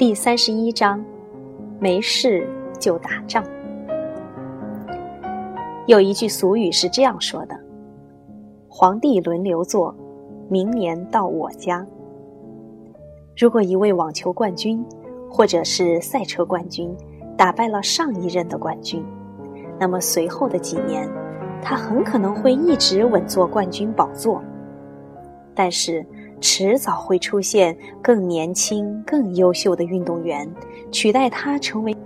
[0.00, 1.04] 第三十一章，
[1.78, 3.44] 没事就打仗。
[5.86, 7.54] 有一句俗语是这样说的
[8.66, 9.94] ：“皇帝轮流坐，
[10.48, 11.86] 明年到我家。”
[13.36, 14.82] 如果一位网球冠军，
[15.28, 16.96] 或者是赛车冠军，
[17.36, 19.04] 打败了上一任的冠军，
[19.78, 21.06] 那么随后的几年，
[21.60, 24.42] 他很可能会一直稳坐冠军宝座。
[25.54, 26.06] 但是，
[26.40, 30.50] 迟早会出现更年轻、更优秀的运动员
[30.90, 31.96] 取代他成为。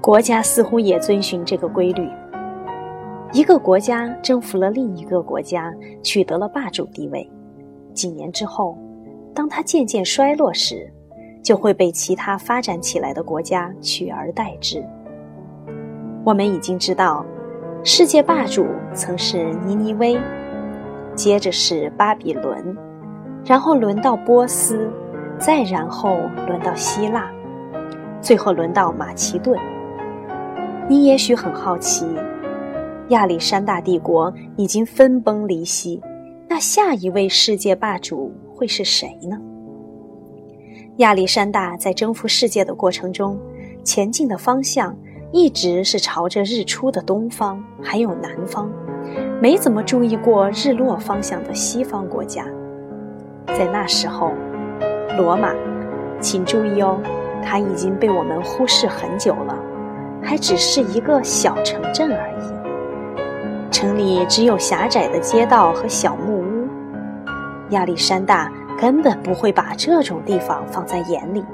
[0.00, 2.08] 国家似乎也遵循这个规律。
[3.32, 5.72] 一个国家征服了另一个国家，
[6.02, 7.28] 取得了霸主地位，
[7.92, 8.78] 几年之后，
[9.34, 10.92] 当他渐渐衰落时，
[11.42, 14.84] 就会被其他发展起来的国家取而代之。
[16.24, 17.24] 我们已经知道，
[17.82, 20.16] 世界霸主曾是尼尼微，
[21.16, 22.76] 接着是巴比伦。
[23.44, 24.90] 然后轮到波斯，
[25.38, 27.30] 再然后轮到希腊，
[28.20, 29.58] 最后轮到马其顿。
[30.88, 32.06] 你也许很好奇，
[33.08, 36.02] 亚历山大帝国已经分崩离析，
[36.48, 39.38] 那下一位世界霸主会是谁呢？
[40.98, 43.38] 亚历山大在征服世界的过程中，
[43.82, 44.96] 前进的方向
[45.32, 48.72] 一直是朝着日出的东方，还有南方，
[49.38, 52.46] 没怎么注意过日落方向的西方国家。
[53.48, 54.32] 在那时候，
[55.16, 55.54] 罗马，
[56.20, 57.00] 请注意哦，
[57.42, 59.56] 它已经被我们忽视很久了，
[60.22, 63.70] 还只是一个小城镇而已。
[63.70, 66.68] 城里只有狭窄的街道和小木屋，
[67.70, 71.44] 亚历山大根本不会把这种地方放在眼里。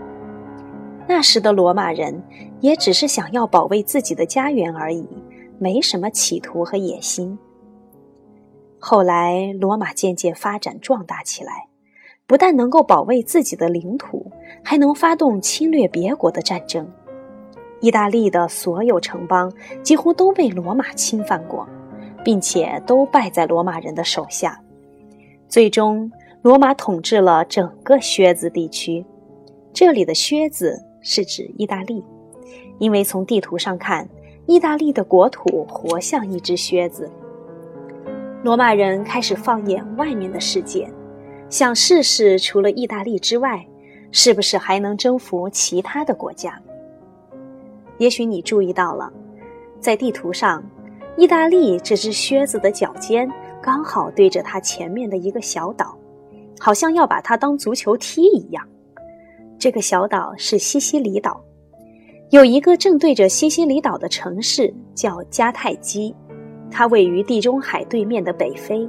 [1.09, 2.23] 那时的罗马人
[2.61, 5.09] 也只是想要保卫自己的家园而已，
[5.59, 7.39] 没什么企图和野心。
[8.79, 11.70] 后来，罗马渐渐发展壮大起来。
[12.31, 14.25] 不但能够保卫自己的领土，
[14.63, 16.89] 还能发动侵略别国的战争。
[17.81, 19.53] 意大利的所有城邦
[19.83, 21.69] 几乎都被罗马侵犯过，
[22.25, 24.63] 并且都败在罗马人的手下。
[25.49, 26.09] 最终，
[26.41, 29.05] 罗马统治了整个靴子地区。
[29.73, 32.05] 这里的“靴子”是指意大利，
[32.79, 34.09] 因为从地图上看，
[34.47, 37.11] 意大利的国土活像一只靴子。
[38.45, 40.89] 罗马人开始放眼外面的世界。
[41.51, 43.67] 想试试，除了意大利之外，
[44.13, 46.57] 是不是还能征服其他的国家？
[47.99, 49.13] 也许你注意到了，
[49.81, 50.63] 在地图上，
[51.17, 53.29] 意大利这只靴子的脚尖
[53.61, 55.99] 刚好对着它前面的一个小岛，
[56.61, 58.65] 好像要把它当足球踢一样。
[59.59, 61.43] 这个小岛是西西里岛，
[62.31, 66.15] 有一个正对着西西里岛的城市叫迦太基，
[66.71, 68.89] 它位于地中海对面的北非。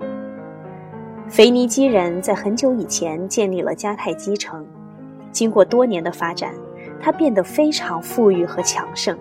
[1.29, 4.65] 腓尼基人在很久以前建立了迦太基城，
[5.31, 6.53] 经过多年的发展，
[6.99, 9.17] 它变得非常富裕和强盛。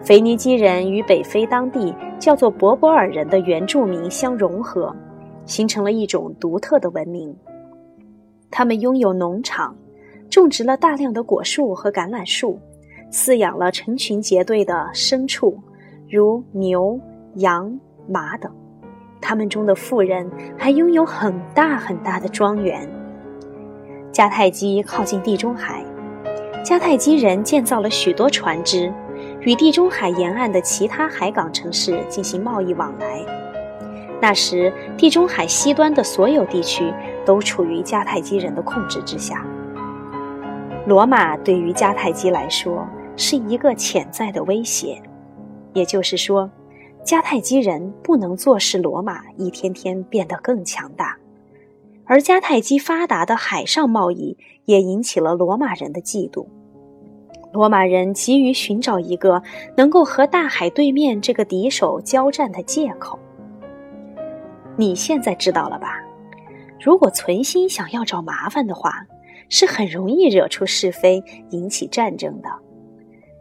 [0.00, 4.94] 腓尼基人与北非当地叫做博博尔人的原住民相融合，
[5.44, 7.34] 形成了一种独特的文明。
[8.50, 9.74] 他们拥有农场，
[10.30, 12.60] 种植了大量的果树和橄榄树，
[13.10, 15.58] 饲养了成群结队的牲畜，
[16.08, 17.00] 如牛、
[17.36, 17.76] 羊、
[18.06, 18.52] 马等。
[19.22, 20.28] 他们中的富人
[20.58, 22.86] 还拥有很大很大的庄园。
[24.12, 25.82] 迦太基靠近地中海，
[26.62, 28.92] 迦太基人建造了许多船只，
[29.40, 33.24] 与地中海沿岸的其他海港城市进行贸易往来。
[34.20, 36.92] 那时，地中海西端的所有地区
[37.24, 39.46] 都处于迦太基人的控制之下。
[40.86, 45.00] 罗马对于迦太基来说是一个潜在的威胁，
[45.72, 46.50] 也就是说。
[47.04, 51.16] 迦太基人不能坐视罗马一天天变得更强大，
[52.04, 54.36] 而迦太基发达的海上贸易
[54.66, 56.46] 也引起了罗马人的嫉妒。
[57.52, 59.42] 罗马人急于寻找一个
[59.76, 63.18] 能够和大海对面这个敌手交战的借口。
[64.76, 66.00] 你现在知道了吧？
[66.80, 69.04] 如果存心想要找麻烦的话，
[69.50, 72.48] 是很容易惹出是非，引起战争的。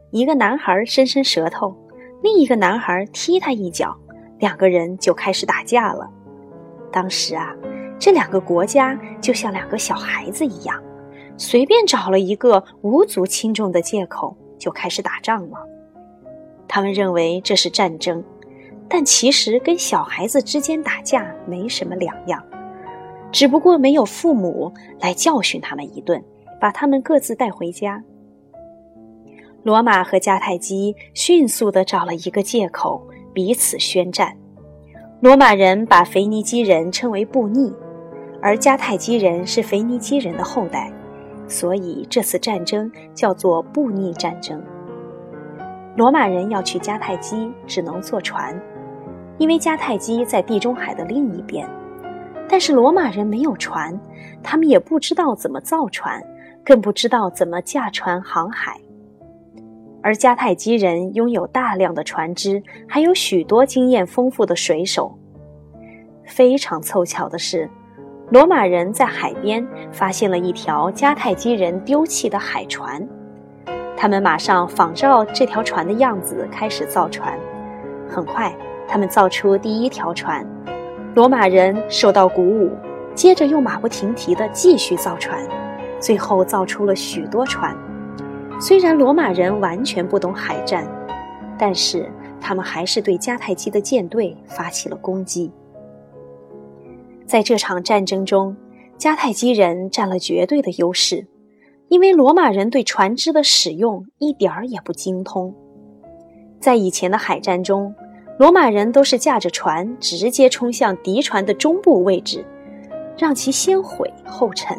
[0.10, 1.74] 一个男孩伸伸舌头。
[2.22, 3.96] 另一个男孩踢他一脚，
[4.40, 6.10] 两个人就开始打架了。
[6.92, 7.56] 当时啊，
[7.98, 10.82] 这两个国家就像两个小孩子一样，
[11.38, 15.58] 随便找了一个无足轻重的借口就开始打仗了。
[16.68, 18.24] 他们认为这是战争，
[18.88, 22.44] 但其实跟小孩子之间打架没什么两样，
[23.32, 26.24] 只不过没有父母来教训他们一顿，
[26.60, 28.04] 把他们各自带回家。
[29.64, 33.00] 罗马和迦太基迅速地找了一个借口，
[33.32, 34.36] 彼此宣战。
[35.20, 37.72] 罗马人把腓尼基人称为布匿，
[38.42, 40.92] 而迦太基人是腓尼基人的后代，
[41.48, 44.60] 所以这次战争叫做布匿战争。
[45.96, 48.60] 罗马人要去迦太基，只能坐船，
[49.38, 51.70] 因为迦太基在地中海的另一边。
[52.50, 53.98] 但是罗马人没有船，
[54.42, 56.20] 他们也不知道怎么造船，
[56.66, 58.76] 更不知道怎么驾船航海。
[60.04, 65.18] 而迦太基人拥有大量的船只，还有许多经验丰富的水手。
[66.26, 67.70] 非常凑巧的是，
[68.30, 73.06] 罗马人在海边发现了一条迦太基人丢弃的海船。
[73.98, 77.38] 他们马上仿照这条船的样子开始造船，
[78.10, 78.56] 很快，
[78.88, 80.44] 他们造出第一条船。
[81.14, 82.72] 罗马人受到鼓舞，
[83.14, 85.40] 接着又马不停蹄地继续造船，
[86.00, 87.76] 最后造出了许多船。
[88.62, 90.88] 虽然罗马人完全不懂海战，
[91.58, 92.08] 但是
[92.40, 95.52] 他们还是对迦太基的舰队发起了攻击。
[97.26, 98.56] 在这场战争中，
[99.00, 101.26] 迦太基人占了绝对的优势。
[101.88, 105.56] 因为罗马人对船只的使用一点儿也不精通，
[106.60, 107.96] 在以前的海战中，
[108.38, 112.46] 罗马人都是驾着船直接冲向敌船的中部位置，
[113.18, 114.78] 让其先毁后沉。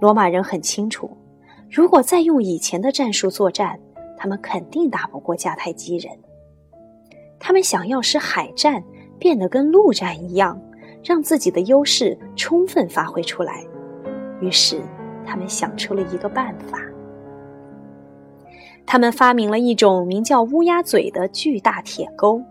[0.00, 1.10] 罗马人很清楚，
[1.70, 3.78] 如果再用以前的战术作战，
[4.16, 6.12] 他们肯定打不过迦太基人。
[7.38, 8.82] 他们想要使海战
[9.18, 10.60] 变得跟陆战一样，
[11.04, 13.64] 让自己的优势充分发挥出来，
[14.40, 14.80] 于是。
[15.30, 16.78] 他们想出了一个办法，
[18.86, 22.42] 他们发明了一种名叫“乌鸦嘴”的巨大铁钩。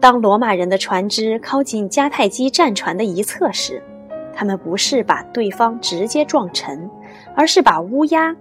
[0.00, 3.80] 当罗马人的船只靠近迦太基战船的一侧时，
[4.34, 6.90] 他们不是把对方直接撞沉，
[7.34, 8.34] 而是把乌鸦，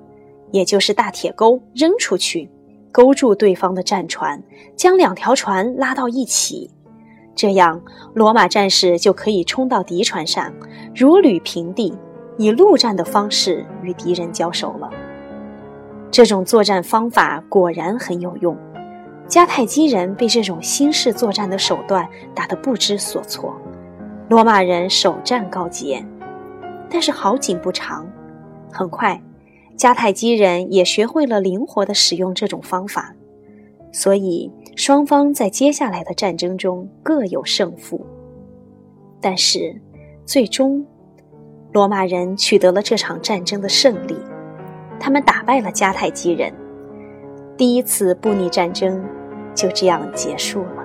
[0.52, 2.50] 也就是大铁钩扔出去，
[2.92, 4.42] 勾住对方的战船，
[4.76, 6.70] 将两条船拉到一起。
[7.36, 7.82] 这样，
[8.14, 10.54] 罗马战士就可以冲到敌船上，
[10.96, 11.94] 如履平地。
[12.38, 14.90] 以陆战的方式与敌人交手了。
[16.12, 18.58] 这种作战方法果然很有用，
[19.26, 23.56] 迦太基人被这种新式作战的手段打得不知所措，
[24.28, 26.06] 罗马人首战告捷。
[26.90, 28.06] 但是好景不长，
[28.76, 29.22] 很快，
[29.78, 33.16] 迦太基人也学会了灵活地使用这种方法，
[33.92, 38.06] 所以双方在接下来的战争中各有胜负。
[39.22, 39.82] 但是，
[40.26, 40.86] 最终。
[41.74, 44.16] 罗马人取得了这场战争的胜利，
[44.98, 46.54] 他们打败了迦太基人，
[47.58, 49.04] 第一次布匿战争
[49.54, 50.85] 就这样结束了。